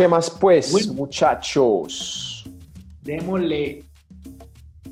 [0.00, 2.48] ¿Qué más pues, muchachos?
[3.02, 3.84] Démosle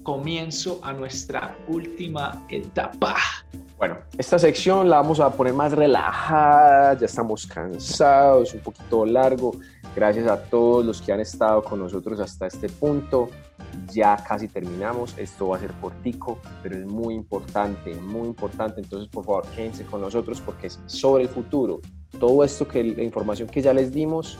[0.02, 3.16] comienzo a nuestra última etapa.
[3.78, 9.52] Bueno, esta sección la vamos a poner más relajada, ya estamos cansados, un poquito largo.
[9.96, 13.30] Gracias a todos los que han estado con nosotros hasta este punto.
[13.90, 18.82] Ya casi terminamos, esto va a ser cortico, pero es muy importante, muy importante.
[18.82, 21.80] Entonces, por favor, quédense con nosotros porque es sobre el futuro.
[22.20, 24.38] Todo esto que la información que ya les dimos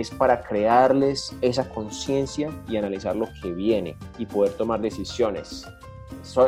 [0.00, 5.66] es para crearles esa conciencia y analizar lo que viene y poder tomar decisiones.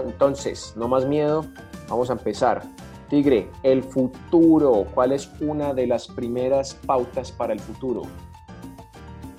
[0.04, 1.44] Entonces, no más miedo,
[1.88, 2.62] vamos a empezar.
[3.08, 8.02] Tigre, el futuro, ¿cuál es una de las primeras pautas para el futuro?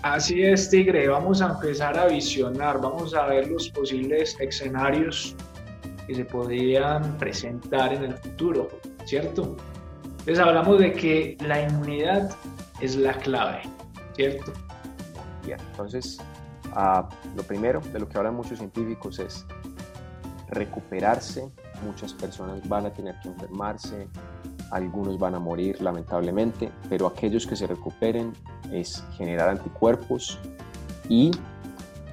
[0.01, 5.35] Así es, Tigre, vamos a empezar a visionar, vamos a ver los posibles escenarios
[6.07, 8.69] que se podrían presentar en el futuro,
[9.05, 9.57] ¿cierto?
[10.05, 12.31] Entonces hablamos de que la inmunidad
[12.81, 13.61] es la clave.
[14.19, 14.51] ¿Cierto?
[15.45, 16.17] Bien, entonces,
[16.73, 19.45] ah, lo primero de lo que hablan muchos científicos es
[20.49, 21.49] recuperarse.
[21.85, 24.07] Muchas personas van a tener que enfermarse,
[24.71, 28.33] algunos van a morir lamentablemente, pero aquellos que se recuperen
[28.73, 30.37] es generar anticuerpos
[31.07, 31.31] y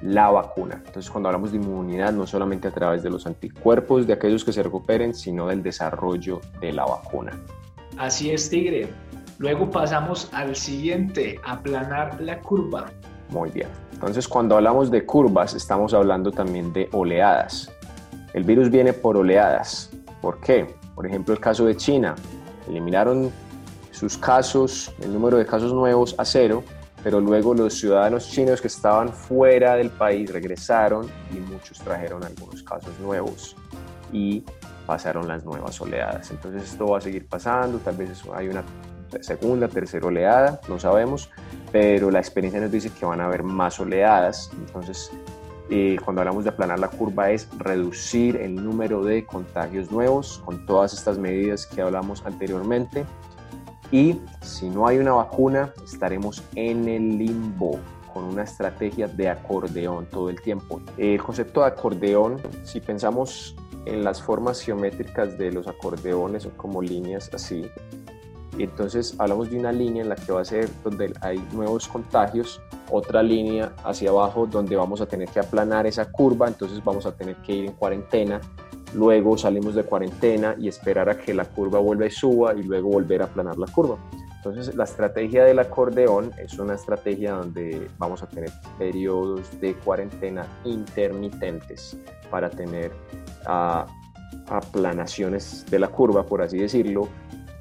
[0.01, 0.81] la vacuna.
[0.85, 4.53] Entonces, cuando hablamos de inmunidad, no solamente a través de los anticuerpos de aquellos que
[4.53, 7.37] se recuperen, sino del desarrollo de la vacuna.
[7.97, 8.93] Así es, Tigre.
[9.39, 12.87] Luego pasamos al siguiente, aplanar la curva.
[13.29, 13.67] Muy bien.
[13.93, 17.71] Entonces, cuando hablamos de curvas, estamos hablando también de oleadas.
[18.33, 19.91] El virus viene por oleadas.
[20.21, 20.75] ¿Por qué?
[20.95, 22.15] Por ejemplo, el caso de China.
[22.67, 23.31] Eliminaron
[23.91, 26.63] sus casos, el número de casos nuevos a cero,
[27.03, 32.63] pero luego los ciudadanos chinos que estaban fuera del país regresaron y muchos trajeron algunos
[32.63, 33.55] casos nuevos
[34.11, 34.43] y
[34.85, 36.31] pasaron las nuevas oleadas.
[36.31, 38.63] Entonces esto va a seguir pasando, tal vez hay una
[39.21, 41.29] segunda, tercera oleada, no sabemos,
[41.71, 44.49] pero la experiencia nos dice que van a haber más oleadas.
[44.53, 45.11] Entonces,
[45.69, 50.65] eh, cuando hablamos de aplanar la curva es reducir el número de contagios nuevos con
[50.65, 53.05] todas estas medidas que hablamos anteriormente.
[53.91, 57.79] Y si no hay una vacuna, estaremos en el limbo
[58.13, 60.81] con una estrategia de acordeón todo el tiempo.
[60.97, 66.81] El concepto de acordeón, si pensamos en las formas geométricas de los acordeones, son como
[66.81, 67.69] líneas así,
[68.57, 71.87] y entonces hablamos de una línea en la que va a ser donde hay nuevos
[71.87, 77.05] contagios, otra línea hacia abajo donde vamos a tener que aplanar esa curva, entonces vamos
[77.05, 78.41] a tener que ir en cuarentena,
[78.93, 82.89] luego salimos de cuarentena y esperar a que la curva vuelva y suba y luego
[82.89, 83.97] volver a aplanar la curva.
[84.37, 90.47] Entonces la estrategia del acordeón es una estrategia donde vamos a tener periodos de cuarentena
[90.63, 91.97] intermitentes
[92.31, 92.93] para tener
[93.45, 93.89] uh,
[94.49, 97.09] aplanaciones de la curva, por así decirlo,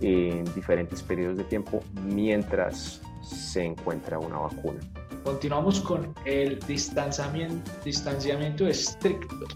[0.00, 4.80] en diferentes periodos de tiempo mientras se encuentra una vacuna.
[5.24, 9.46] Continuamos con el distanciamiento, distanciamiento estricto,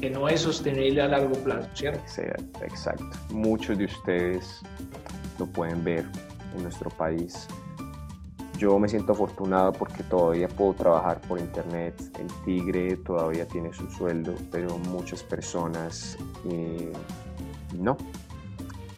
[0.00, 2.02] que no es sostenible a largo plazo, ¿cierto?
[2.62, 3.10] exacto.
[3.30, 4.62] Muchos de ustedes
[5.38, 6.04] lo pueden ver
[6.54, 7.48] en nuestro país.
[8.56, 12.00] Yo me siento afortunado porque todavía puedo trabajar por internet.
[12.20, 16.16] El Tigre todavía tiene su sueldo, pero muchas personas
[16.48, 16.92] eh,
[17.76, 17.96] no,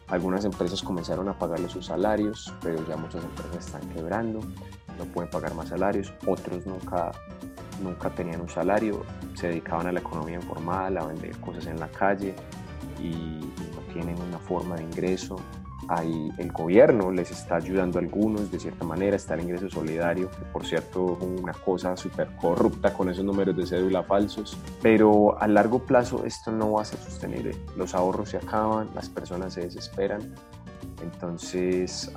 [0.07, 4.39] algunas empresas comenzaron a pagarle sus salarios, pero ya muchas empresas están quebrando,
[4.97, 6.13] no pueden pagar más salarios.
[6.25, 7.11] Otros nunca,
[7.81, 9.03] nunca tenían un salario,
[9.35, 12.35] se dedicaban a la economía informal, a vender cosas en la calle
[13.01, 15.37] y no tienen una forma de ingreso
[15.89, 20.29] ahí el gobierno les está ayudando a algunos de cierta manera, está el ingreso solidario,
[20.31, 25.47] que por cierto una cosa súper corrupta con esos números de cédula falsos, pero a
[25.47, 29.61] largo plazo esto no va a ser sostenible, los ahorros se acaban, las personas se
[29.61, 30.33] desesperan,
[31.01, 32.11] entonces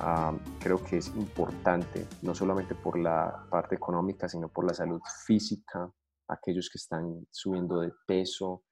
[0.59, 5.91] creo que es importante, no solamente por la parte económica, sino por la salud física,
[6.27, 8.63] aquellos que están subiendo de peso,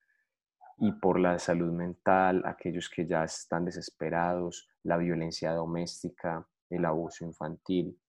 [0.81, 7.25] y por la salud mental, aquellos que ya están desesperados, la violencia doméstica, el abuso
[7.25, 7.99] infantil.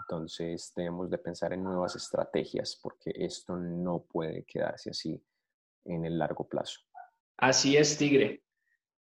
[0.00, 5.22] Entonces debemos de pensar en nuevas estrategias porque esto no puede quedarse así
[5.84, 6.80] en el largo plazo.
[7.36, 8.42] Así es, Tigre.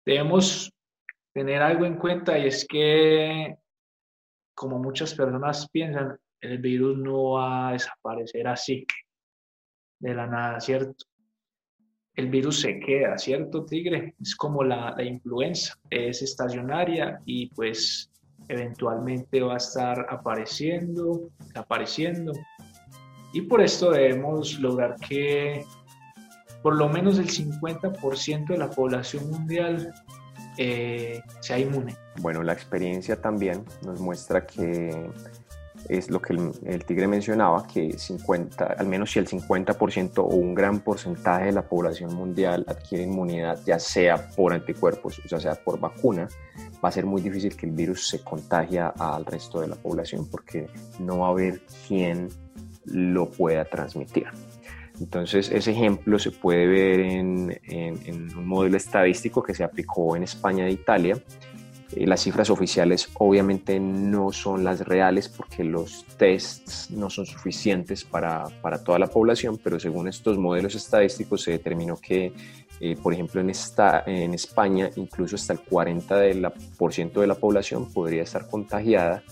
[0.05, 0.71] Debemos
[1.33, 3.57] tener algo en cuenta y es que,
[4.55, 8.85] como muchas personas piensan, el virus no va a desaparecer así,
[9.99, 11.05] de la nada, ¿cierto?
[12.15, 14.13] El virus se queda, ¿cierto, Tigre?
[14.21, 18.11] Es como la, influenza, es estacionaria y pues
[18.47, 22.33] eventualmente va a estar apareciendo, apareciendo.
[23.33, 25.65] Y por esto debemos lograr que
[26.61, 29.93] por lo menos el 50% de la población mundial
[30.57, 31.95] eh, sea inmune.
[32.21, 35.09] Bueno, la experiencia también nos muestra que
[35.89, 40.53] es lo que el, tigre mencionaba, que 50, al menos si el 50% o un
[40.53, 45.55] gran porcentaje de la población mundial adquiere inmunidad, ya sea por anticuerpos o ya sea
[45.55, 46.27] por vacuna,
[46.83, 50.27] va a ser muy difícil que el virus se contagie al resto de la población
[50.29, 50.67] porque
[50.99, 52.29] no va a haber quien
[52.85, 54.27] lo pueda transmitir.
[54.99, 60.23] Entonces, ese ejemplo se puede ver en, en un modelo estadístico que se aplicó en
[60.23, 61.17] España e Italia,
[61.97, 68.45] las cifras oficiales obviamente no son las reales porque los tests no son suficientes para,
[68.61, 72.33] para toda la población, pero según estos modelos estadísticos se determinó que,
[72.79, 77.21] eh, por ejemplo, en, esta, en España incluso hasta el 40% de la, por ciento
[77.21, 79.23] de la población podría estar contagiada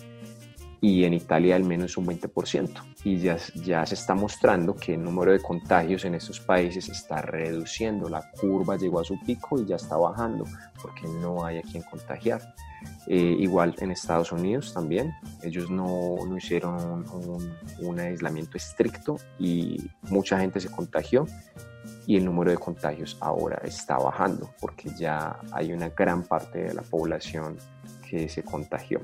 [0.82, 2.70] y en Italia al menos un 20%.
[3.04, 7.22] Y ya, ya se está mostrando que el número de contagios en estos países está
[7.22, 8.10] reduciendo.
[8.10, 10.46] La curva llegó a su pico y ya está bajando
[10.82, 12.42] porque no hay a quien contagiar.
[13.06, 15.14] Eh, igual en Estados Unidos también,
[15.44, 19.78] ellos no, no hicieron un, un, aislamiento estricto y
[20.10, 21.28] mucha gente se contagió
[22.08, 26.74] y el número de contagios ahora está bajando porque ya hay una gran parte de
[26.74, 27.58] la población
[28.10, 29.00] que se contagió.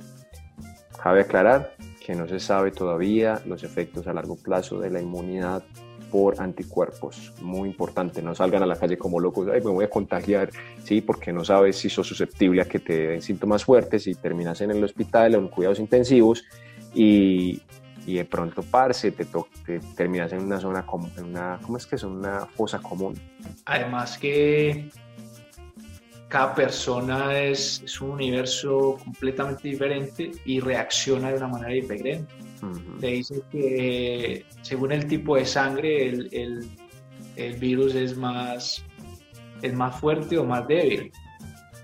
[1.02, 5.64] Cabe aclarar que no se sabe todavía los efectos a largo plazo de la inmunidad
[6.12, 7.34] por anticuerpos.
[7.42, 10.50] Muy importante, no salgan a la calle como locos, Ay, me voy a contagiar,
[10.84, 14.62] sí, porque no sabes si sos susceptible a que te den síntomas fuertes y terminas
[14.62, 16.46] en el hospital o en cuidados intensivos
[16.94, 17.62] y,
[18.06, 21.86] y de pronto, parce, te, te, terminas en una zona, común, en una, ¿cómo es
[21.86, 22.04] que es?
[22.04, 23.14] Una fosa común.
[23.66, 24.90] Además que
[26.28, 32.28] cada persona es, es, un universo completamente diferente y reacciona de una manera diferente.
[33.00, 36.70] Te dice que según el tipo de sangre el, el,
[37.36, 38.84] el, virus es más,
[39.62, 41.12] es más fuerte o más débil.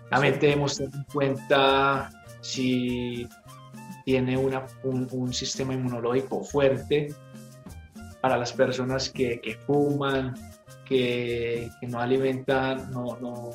[0.09, 2.09] También debemos tener en cuenta
[2.41, 3.27] si
[4.03, 7.13] tiene una, un, un, sistema inmunológico fuerte
[8.19, 10.33] para las personas que, que fuman,
[10.85, 13.51] que, que, no alimentan, no, no,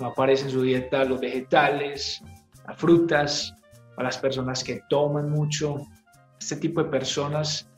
[0.00, 2.22] no aparece en su dieta los vegetales,
[2.66, 3.54] las frutas,
[3.94, 5.86] para las personas que toman mucho.
[6.40, 7.70] Este tipo de personas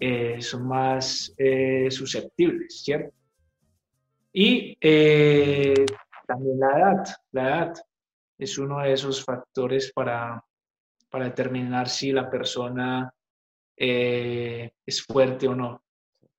[0.00, 3.14] eh, son más eh, susceptibles, ¿cierto?
[4.32, 5.86] Y eh,
[6.26, 7.04] también la edad.
[7.32, 7.74] La edad
[8.36, 10.44] es uno de esos factores para,
[11.08, 13.12] para determinar si la persona
[13.80, 15.80] es fuerte o no.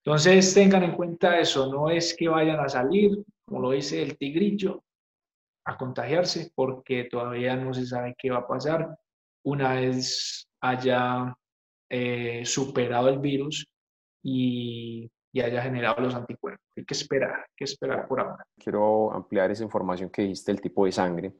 [0.03, 4.18] Entonces tengan en cuenta eso, no es que vayan a salir, como lo dice el
[4.18, 4.83] tigrillo,
[5.66, 8.98] a contagiarse porque todavía no se sabe qué va a pasar
[9.44, 11.36] una vez haya
[11.90, 13.68] eh, superado el virus
[14.24, 16.66] y, y, haya generado los anticuerpos.
[16.76, 18.46] Hay que esperar, hay que esperar por ahora.
[18.58, 21.34] Quiero ampliar esa información que dijiste del tipo de sangre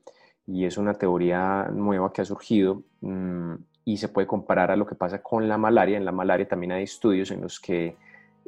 [0.48, 3.56] y es una teoría nueva que ha surgido mmm,
[3.86, 5.98] y se puede comparar a lo que pasa con la malaria.
[5.98, 7.98] En la malaria también hay estudios en los que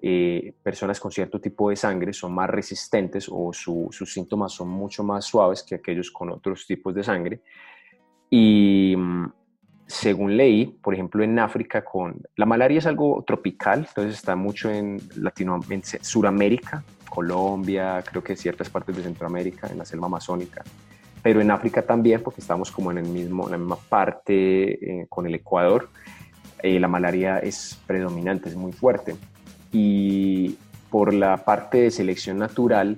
[0.02, 5.04] eh, personas con cierto tipo de sangre son más resistentes o sus síntomas son mucho
[5.04, 7.42] más suaves que aquellos con otros tipos de sangre.
[8.30, 9.26] Y mm,
[9.86, 14.72] según leí, por ejemplo, en África, con la malaria es algo tropical, entonces está mucho
[14.72, 20.64] en Latinoamérica, Suramérica, Colombia, creo que ciertas partes de Centroamérica, en la selva amazónica,
[21.22, 25.06] pero en África también, porque estamos como en, el mismo, en la misma parte eh,
[25.10, 25.90] con el Ecuador,
[26.64, 29.16] eh, la malaria es predominante, es muy fuerte
[29.72, 30.58] y
[30.90, 32.98] por la parte de selección natural,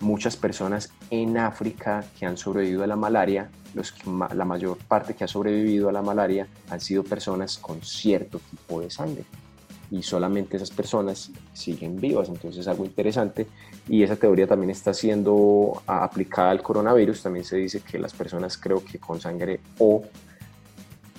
[0.00, 3.94] muchas personas en África que han sobrevivido a la malaria, los
[4.34, 8.80] la mayor parte que ha sobrevivido a la malaria han sido personas con cierto tipo
[8.80, 9.24] de sangre.
[9.90, 13.46] Y solamente esas personas siguen vivas, entonces es algo interesante.
[13.88, 18.56] Y esa teoría también está siendo aplicada al coronavirus, también se dice que las personas
[18.56, 20.02] creo que con sangre O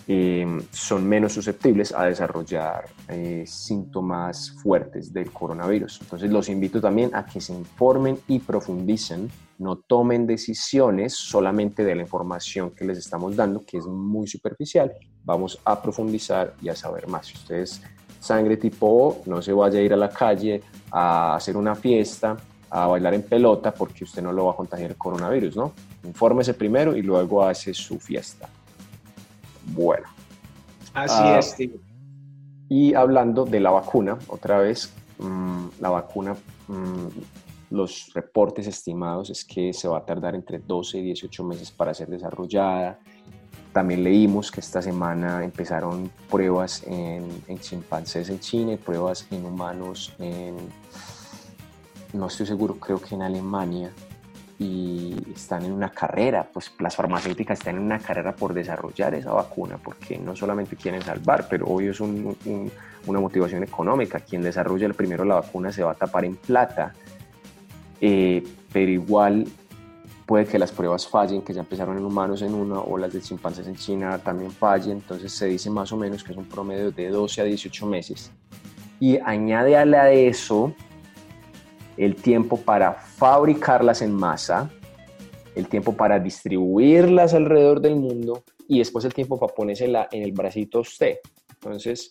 [0.08, 6.02] eh, son menos susceptibles a desarrollar eh, síntomas fuertes del coronavirus.
[6.02, 9.30] Entonces los invito también a que se informen y profundicen,
[9.60, 14.92] no tomen decisiones solamente de la información que les estamos dando, que es muy superficial.
[15.24, 17.28] Vamos a profundizar y a saber más.
[17.28, 17.82] Si ustedes
[18.20, 22.38] sangre tipo O, no se vaya a ir a la calle a hacer una fiesta,
[22.70, 25.74] a bailar en pelota, porque usted no lo va a contagiar el coronavirus, ¿no?
[26.04, 28.50] Infórmese primero y luego hace su fiesta.
[29.68, 30.08] Bueno.
[30.94, 31.56] Así ah, es,
[32.70, 36.36] Y hablando de la vacuna, otra vez, mmm, la vacuna,
[36.68, 37.08] mmm,
[37.72, 41.94] los reportes estimados es que se va a tardar entre 12 y 18 meses para
[41.94, 43.00] ser desarrollada.
[43.72, 49.46] También leímos que esta semana empezaron pruebas en, en chimpancés en China y pruebas en
[49.46, 50.56] humanos en,
[52.14, 53.92] no estoy seguro, creo que en Alemania.
[54.60, 59.32] Y están en una carrera, pues las farmacéuticas están en una carrera por desarrollar esa
[59.32, 64.20] vacuna, porque no solamente quieren salvar, pero hoy es una motivación económica.
[64.20, 66.94] Quien desarrolla el primero la vacuna se va a tapar en plata,
[68.00, 69.48] eh, pero igual
[70.26, 73.22] puede que las pruebas fallen, que ya empezaron en humanos en una, o las de
[73.22, 76.92] chimpancés en China también fallen, entonces se dice más o menos que es un promedio
[76.92, 78.32] de 12 a 18 meses.
[79.00, 80.74] Y añade a eso
[81.98, 84.70] el tiempo para fabricarlas en masa,
[85.56, 90.32] el tiempo para distribuirlas alrededor del mundo y después el tiempo para ponérsela en el
[90.32, 91.18] bracito usted.
[91.54, 92.10] Entonces,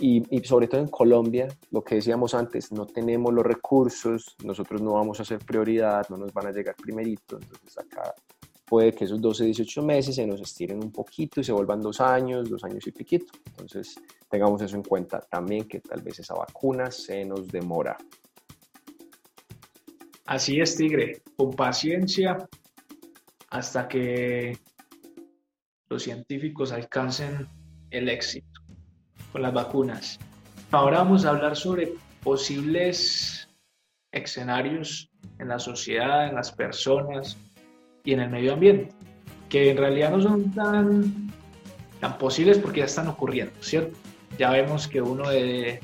[0.00, 4.94] y, sobre todo en Colombia, lo que decíamos antes, no tenemos los recursos, nosotros no
[4.94, 8.14] vamos a ser prioridad, no nos van a llegar primerito, entonces acá
[8.64, 12.00] puede que esos 12, 18 meses se nos estiren un poquito y se vuelvan dos
[12.00, 13.32] años, dos años y piquito.
[13.46, 13.94] Entonces,
[14.28, 17.96] tengamos eso en cuenta también, que tal vez esa vacuna se nos demora.
[20.26, 22.48] Así es, Tigre, con paciencia
[23.50, 24.58] hasta que
[25.88, 27.46] los científicos alcancen
[27.90, 28.60] el éxito
[29.32, 30.18] con las vacunas.
[30.70, 33.48] Ahora vamos a hablar sobre posibles
[34.12, 37.36] escenarios en la sociedad, en las personas
[38.02, 38.94] y en el medio ambiente,
[39.48, 41.30] que en realidad no son tan,
[42.00, 43.96] tan posibles porque ya están ocurriendo, ¿cierto?
[44.38, 45.80] Ya vemos que uno eh,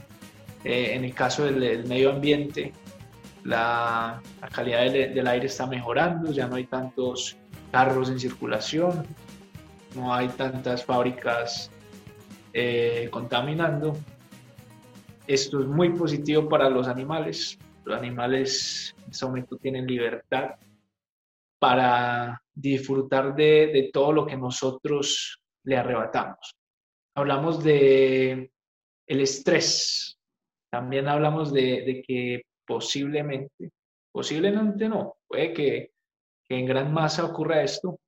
[0.65, 2.73] en el caso del medio ambiente,
[3.45, 7.37] la, calidad del, aire está mejorando, ya no hay tantos
[7.71, 9.07] carros en circulación,
[9.95, 11.71] no hay tantas fábricas
[12.53, 13.97] eh, contaminando.
[15.27, 17.59] Esto es muy positivo para los animales.
[17.85, 20.57] Los animales en este momento tienen libertad
[21.59, 26.57] para disfrutar de, todo lo que nosotros le arrebatamos.
[27.15, 28.51] Hablamos de
[29.07, 30.19] el estrés.
[30.71, 33.73] También hablamos de, de que posiblemente,
[34.13, 35.91] posiblemente no, puede que,
[36.49, 37.99] en gran masa ocurra esto,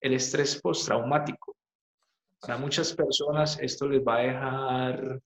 [0.00, 1.56] el estrés postraumático.
[2.40, 5.20] Para muchas personas esto les va a dejar,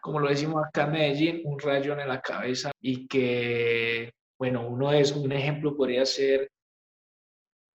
[0.00, 4.92] como lo decimos acá en Medellín, un rayón en la cabeza y que, bueno, uno
[4.92, 6.48] es un ejemplo podría ser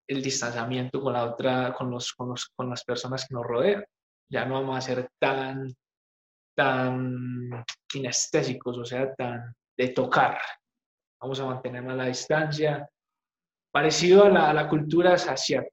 [0.07, 3.83] el distanciamiento con la otra, con los, con los, con las personas que nos rodean.
[4.29, 5.75] Ya no vamos a ser tan
[6.57, 10.39] tan kinestésicos, o sea, tan de tocar.
[11.21, 12.89] Vamos a mantener a la distancia,
[13.71, 15.71] parecido a la, cultura asiática.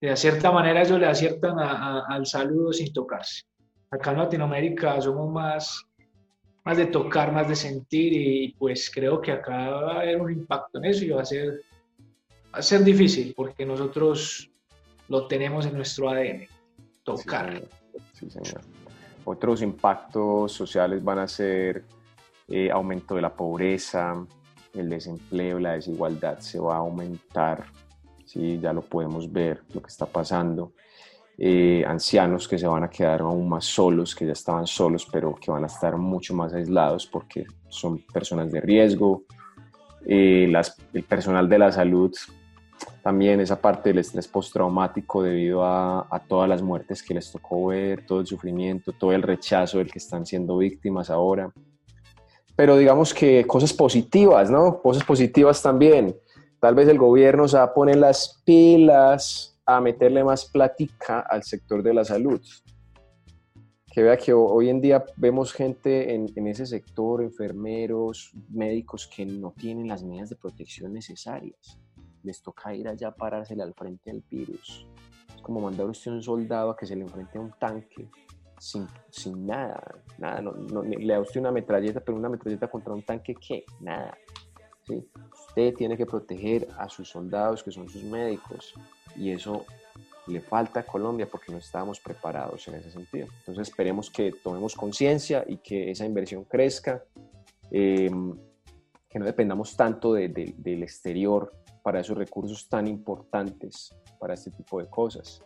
[0.00, 3.42] De cierta manera ellos le aciertan al saludo sin tocarse.
[3.90, 5.84] Acá en Latinoamérica somos más,
[6.64, 10.30] más de tocar, más de sentir y pues creo que acá va a haber un
[10.30, 11.62] impacto en eso y va a ser,
[12.54, 14.48] va a ser difícil porque nosotros
[15.08, 16.46] lo tenemos en nuestro ADN,
[17.02, 17.62] tocar.
[18.12, 18.60] Sí, señor.
[19.28, 21.84] Otros impactos sociales van a ser
[22.46, 24.14] eh, aumento de la pobreza,
[24.72, 27.64] el desempleo, la desigualdad se va a aumentar,
[28.24, 28.60] ¿sí?
[28.60, 30.74] ya lo podemos ver, lo que está pasando.
[31.36, 35.34] Eh, ancianos que se van a quedar aún más solos, que ya estaban solos, pero
[35.34, 39.24] que van a estar mucho más aislados porque son personas de riesgo.
[40.06, 42.14] Eh, las, el personal de la salud
[43.06, 48.04] también esa parte del estrés postraumático debido a, todas las muertes que les tocó ver,
[48.04, 51.52] todo el sufrimiento, todo el rechazo del que están siendo víctimas ahora.
[52.56, 54.82] Pero digamos que cosas positivas, ¿no?
[54.82, 56.16] Cosas positivas también.
[56.58, 61.44] Tal vez el gobierno se va a poner las pilas a meterle más plática al
[61.44, 62.40] sector de la salud.
[63.86, 69.24] Que vea que hoy en día vemos gente en, en ese sector, enfermeros, médicos que
[69.24, 71.78] no tienen las medidas de protección necesarias
[72.26, 74.86] les toca ir allá a parársele al frente del virus.
[75.34, 78.10] Es como mandar usted un soldado a que se le enfrente a un tanque
[78.58, 79.82] sin, sin nada,
[80.18, 83.64] nada, no, le da usted una metralleta, pero una metralleta contra un tanque, ¿qué?
[83.80, 84.16] Nada.
[84.86, 85.08] ¿sí?
[85.48, 88.74] Usted tiene que proteger a sus soldados, que son sus médicos,
[89.14, 89.64] y eso
[90.26, 93.28] le falta a Colombia porque no estábamos preparados en ese sentido.
[93.38, 97.04] Entonces esperemos que tomemos conciencia y que esa inversión crezca,
[97.70, 98.10] eh,
[99.08, 101.52] que no dependamos tanto del exterior
[101.86, 105.40] para esos recursos tan importantes para este tipo de cosas.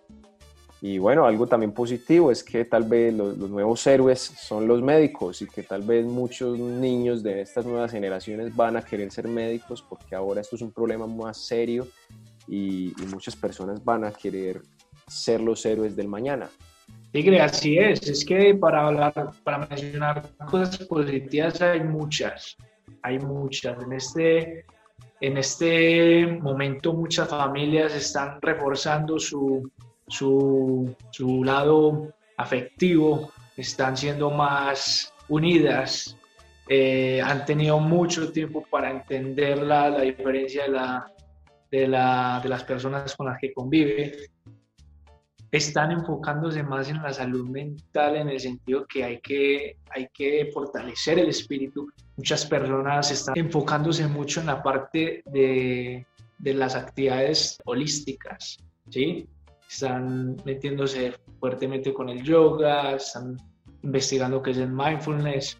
[0.81, 5.43] Y bueno, algo también positivo es que tal vez los, nuevos héroes son los médicos
[5.43, 9.83] y que tal vez muchos niños de estas nuevas generaciones van a querer ser médicos
[9.83, 11.87] porque ahora esto es un problema más serio
[12.49, 14.63] y, muchas personas van a querer
[15.07, 16.49] ser los héroes del mañana.
[17.13, 18.01] Tigre, así es.
[18.09, 19.13] Es que para hablar,
[19.45, 22.57] para mencionar cosas positivas hay muchas,
[23.03, 23.83] hay muchas.
[23.83, 24.65] En este
[25.21, 29.71] en este momento muchas familias están reforzando su,
[30.09, 36.17] su, lado afectivo, están siendo más unidas,
[36.69, 41.13] eh, han tenido mucho tiempo para entender la, la diferencia de, la,
[41.71, 44.31] de, la, de las personas con las que convive.
[45.51, 50.49] Están enfocándose más en la salud mental en el sentido que hay que, hay que
[50.55, 51.89] fortalecer el espíritu.
[52.21, 58.59] Muchas personas están enfocándose mucho en la parte de, de las actividades holísticas,
[58.91, 59.27] ¿sí?
[59.67, 63.39] Están metiéndose fuertemente con el yoga, están
[63.83, 65.57] investigando qué es el mindfulness.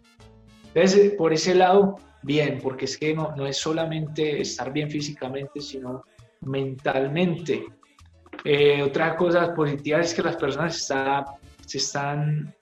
[0.75, 5.61] Entonces, por ese lado, bien, porque es que no, no es solamente estar bien físicamente,
[5.61, 6.03] sino
[6.41, 7.65] mentalmente.
[8.43, 11.25] Eh, otra cosa positiva es que las personas está,
[11.65, 12.53] se están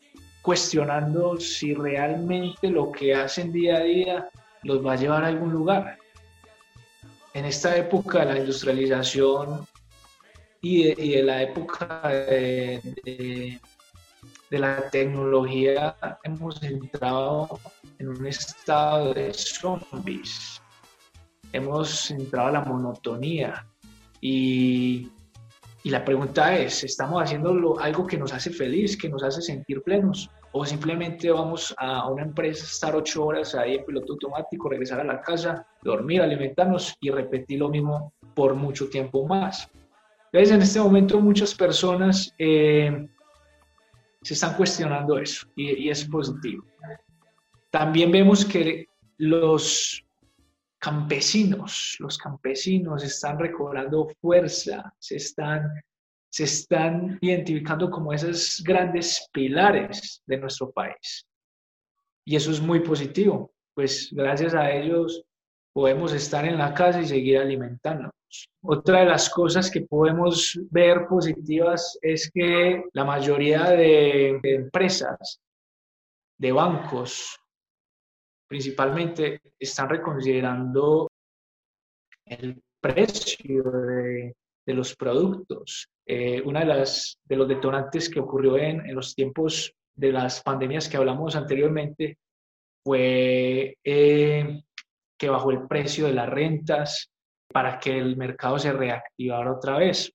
[0.42, 4.30] cuestionando si realmente lo que hacen día a día
[4.64, 5.98] los va a llevar a algún lugar.
[7.34, 9.68] En esta época de la industrialización
[10.62, 13.60] y de, la época de,
[14.50, 17.60] de la tecnología hemos entrado
[18.00, 20.62] en un estado de zombies.
[21.52, 23.66] Hemos entrado a la monotonía
[24.22, 25.10] y,
[25.90, 29.82] y la pregunta es, ¿estamos haciendo algo que nos hace feliz, que nos hace sentir
[29.82, 30.30] plenos?
[30.52, 35.04] ¿O simplemente vamos a una empresa, estar ocho horas ahí en piloto automático, regresar a
[35.04, 39.68] la casa, dormir, alimentarnos y repetir lo mismo por mucho tiempo más?
[40.32, 43.08] Entonces, en este momento muchas personas eh,
[44.22, 46.66] se están cuestionando eso y, es positivo.
[47.72, 48.86] También vemos que
[49.18, 50.06] los
[50.80, 55.72] campesinos, los campesinos están recobrando fuerza, se están,
[56.32, 61.26] se están identificando como esos grandes pilares de nuestro país.
[62.26, 65.24] Y eso es muy positivo, pues gracias a ellos
[65.74, 68.14] podemos estar en la casa y seguir alimentándonos.
[68.62, 75.40] Otra de las cosas que podemos ver positivas es que la mayoría de, empresas,
[76.38, 77.40] de bancos,
[78.50, 81.08] principalmente, están reconsiderando
[82.26, 84.34] el precio de,
[84.66, 85.88] los productos.
[86.06, 90.44] Eh, una de las de los detonantes que ocurrió en, en, los tiempos de las
[90.44, 92.18] pandemias que hablamos anteriormente
[92.84, 94.62] fue eh,
[95.18, 97.10] que bajó el precio de las rentas,
[97.52, 100.14] para que el mercado se reactivara otra vez.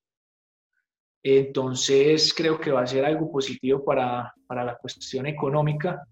[1.23, 6.07] Entonces creo que va a ser algo positivo para, para la cuestión económica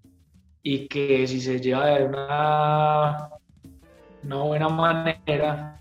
[0.63, 3.29] y que si se lleva de una,
[4.25, 5.81] una buena manera,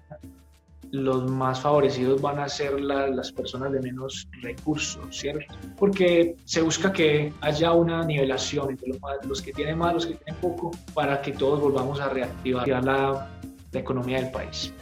[0.91, 5.53] los más favorecidos van a ser las personas de menos recursos, ¿cierto?
[5.77, 10.15] Porque se busca que haya una nivelación entre los, los que tienen más, los que
[10.15, 13.29] tienen poco, para que todos volvamos a reactivar la,
[13.71, 14.73] la economía del país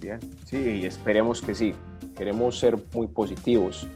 [0.00, 0.18] bien.
[0.44, 1.74] Sí, y esperemos que sí.
[2.16, 3.86] Queremos ser muy positivos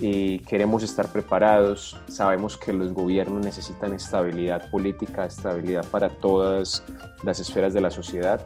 [0.00, 1.96] y queremos estar preparados.
[2.08, 6.82] Sabemos que los gobiernos necesitan estabilidad política, estabilidad para todas
[7.22, 8.44] las esferas de la sociedad.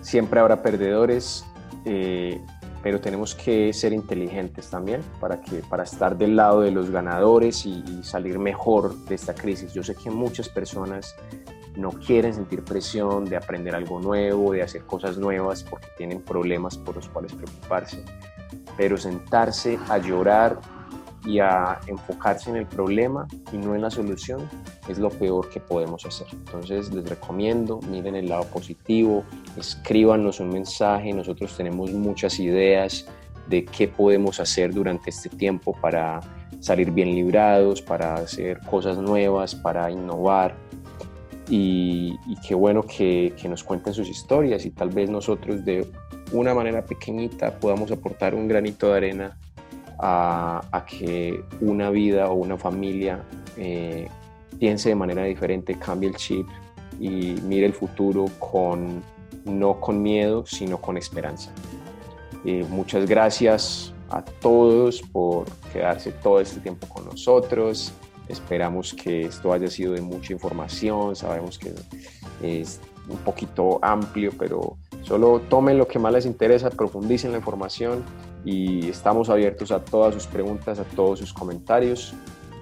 [0.00, 1.44] Siempre habrá perdedores,
[1.84, 2.40] eh,
[2.82, 7.66] pero tenemos que ser inteligentes también para, que, para estar del lado de los ganadores
[7.66, 9.74] y, y salir mejor de esta crisis.
[9.74, 11.14] Yo sé que muchas personas
[11.76, 16.76] no quieren sentir presión de aprender algo nuevo, de hacer cosas nuevas porque tienen problemas
[16.76, 18.02] por los cuales preocuparse.
[18.76, 20.60] Pero sentarse a llorar
[21.24, 24.48] y a enfocarse en el problema y no en la solución
[24.88, 26.26] es lo peor que podemos hacer.
[26.32, 29.24] Entonces les recomiendo, miren el lado positivo,
[29.56, 33.06] escríbanos un mensaje, nosotros tenemos muchas ideas
[33.48, 36.20] de qué podemos hacer durante este tiempo para
[36.60, 40.54] salir bien librados, para hacer cosas nuevas, para innovar
[41.50, 45.86] y, qué bueno que, nos cuenten sus historias y tal vez nosotros de
[46.32, 49.36] una manera pequeñita podamos aportar un granito de arena
[49.98, 53.22] a, que una vida o una familia
[53.56, 54.08] eh,
[54.58, 56.46] piense de manera diferente, cambie el chip
[56.98, 59.02] y mire el futuro con,
[59.44, 61.50] no con miedo, sino con esperanza.
[62.44, 67.92] Eh, muchas gracias a todos por quedarse todo este tiempo con nosotros.
[68.28, 71.74] Esperamos que esto haya sido de mucha información, sabemos que
[72.42, 78.04] es un poquito amplio, pero solo tomen lo que más les interesa, profundicen la información
[78.44, 82.14] y estamos abiertos a todas sus preguntas, a todos sus comentarios.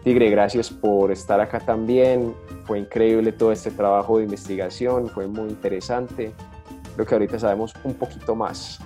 [0.05, 2.35] Tigre, gracias por estar acá también.
[2.65, 6.33] Fue increíble todo este trabajo de investigación, fue muy interesante.
[6.95, 8.79] Creo que ahorita sabemos un poquito más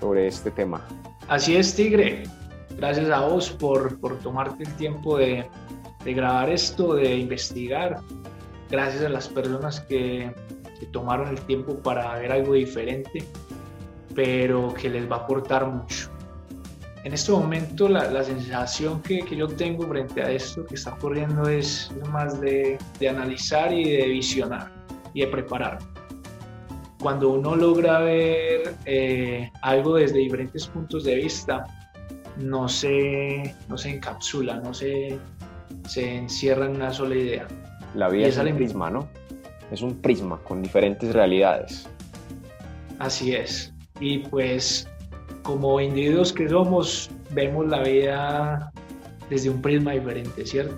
[0.00, 0.86] sobre este tema.
[1.28, 2.24] Así es, Tigre.
[2.76, 5.46] Gracias a vos por, por tomarte el tiempo de,
[6.04, 8.00] de grabar esto, de investigar,
[8.70, 10.32] gracias a las personas que,
[10.86, 13.24] tomaron el tiempo para ver algo diferente,
[14.14, 16.10] pero que les va a aportar mucho.
[17.04, 20.94] en este momento la, la sensación que, que, yo tengo frente a esto que está
[20.94, 24.70] ocurriendo es, más de, de, analizar y de visionar
[25.14, 25.78] y de preparar.
[27.00, 31.64] Cuando uno logra ver eh, algo desde diferentes puntos de vista,
[32.38, 35.18] no se, no se encapsula, no se,
[35.86, 37.46] se encierra en una sola idea.
[37.94, 39.08] La vida es un prisma, ¿no?
[39.70, 41.88] Es un prisma con diferentes realidades.
[42.98, 43.72] Así es.
[44.00, 44.88] Y pues
[45.42, 48.72] como individuos que somos, vemos la vida
[49.30, 50.76] desde un prisma diferente, ¿cierto?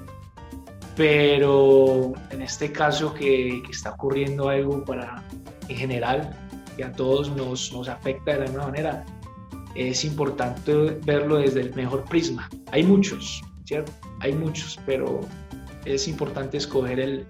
[0.96, 5.22] Pero en este caso que, está ocurriendo algo para,
[5.68, 6.36] en general,
[6.76, 9.04] que a todos nos, nos afecta de la misma manera,
[9.74, 10.72] es importante
[11.04, 12.48] verlo desde el mejor prisma.
[12.72, 13.92] Hay muchos, ¿cierto?
[14.20, 15.20] Hay muchos, pero
[15.84, 17.26] es importante escoger el,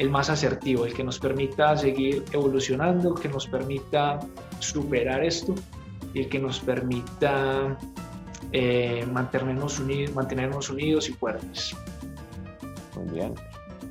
[0.00, 4.18] el más asertivo, el que nos permita seguir evolucionando, que nos permita
[4.58, 5.54] superar esto
[6.14, 7.76] y el que nos permita
[8.50, 11.76] eh, mantenernos, unidos, mantenernos unidos y fuertes.
[12.96, 13.34] Muy bien.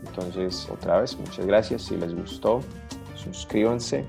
[0.08, 1.84] Entonces, otra vez, muchas gracias.
[1.84, 2.62] Si les gustó,
[3.14, 4.04] suscríbanse,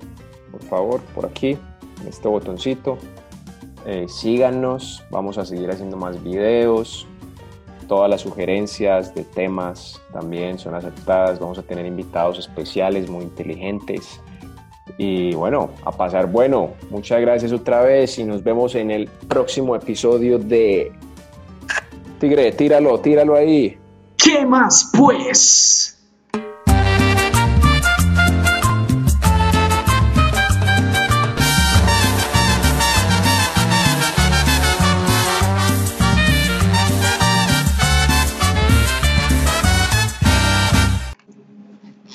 [0.52, 1.58] por favor, por aquí,
[2.00, 2.96] en este botoncito.
[3.84, 7.06] Eh, síganos, vamos a seguir haciendo más videos.
[7.90, 11.40] Todas las sugerencias de temas también son aceptadas.
[11.40, 14.20] Vamos a tener invitados especiales muy inteligentes
[14.96, 16.74] y bueno, a pasar bueno.
[16.88, 20.92] Muchas gracias otra vez y nos vemos en el próximo episodio de
[22.20, 23.76] Tigre, tíralo, tíralo ahí.
[24.16, 25.99] ¿Qué más pues?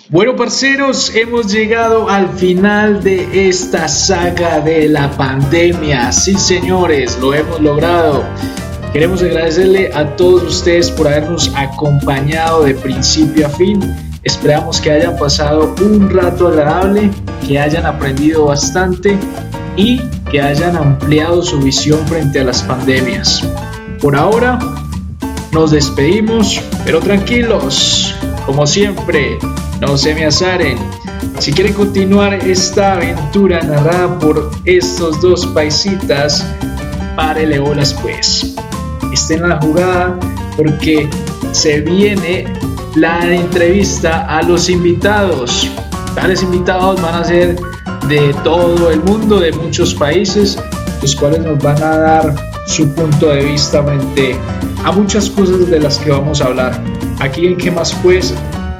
[0.09, 6.11] Bueno, parceros, hemos llegado al final de esta saga de la pandemia.
[6.11, 8.23] Sí, señores, lo hemos logrado.
[8.93, 13.79] Queremos agradecerle a todos ustedes por habernos acompañado de principio a fin.
[14.21, 17.09] Esperamos que hayan pasado un rato agradable,
[17.47, 19.17] que hayan aprendido bastante
[19.75, 23.41] y que hayan ampliado su visión frente a las pandemias.
[23.99, 24.59] Por ahora,
[25.51, 28.13] nos despedimos, pero tranquilos,
[28.45, 29.39] como siempre,
[29.81, 30.77] no se me azaren.
[31.39, 36.45] Si quieren continuar esta aventura narrada por estos dos paisitas,
[37.15, 38.55] párele bolas pues.
[39.11, 40.19] Estén en la jugada
[40.55, 41.09] porque
[41.51, 42.45] se viene
[42.95, 45.69] la entrevista a los invitados.
[46.15, 47.55] Tales invitados van a ser
[48.07, 50.57] de todo el mundo, de muchos países,
[51.01, 52.35] los cuales nos van a dar
[52.65, 54.35] su punto de vista frente
[54.83, 56.81] a muchas cosas de las que vamos a hablar.
[57.19, 58.33] Aquí en qué más pues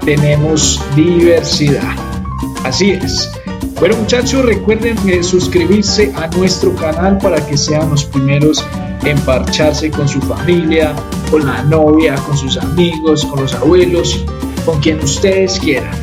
[0.06, 1.96] tenemos diversidad.
[2.64, 3.32] Así es.
[3.80, 8.64] Bueno muchachos, recuerden eh, suscribirse a nuestro canal para que sean los primeros
[9.04, 10.94] en parcharse con su familia,
[11.30, 14.24] con la novia, con sus amigos, con los abuelos,
[14.66, 15.94] con quien ustedes quieran.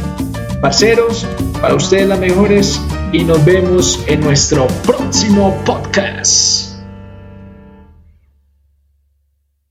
[0.61, 1.27] Parceros,
[1.61, 2.81] para ustedes las mejores
[3.13, 6.72] y nos vemos en nuestro próximo podcast.